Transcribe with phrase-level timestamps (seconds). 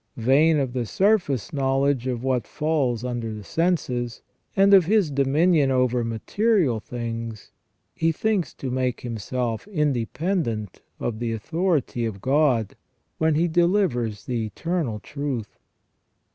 [0.17, 4.23] Vain of the surface know ledge of what falls under the senses,
[4.55, 7.51] and of his dominion over material things,
[7.93, 12.75] he thinks to make himself independent of the authority of God,
[13.19, 15.59] when He delivers the eternal truth.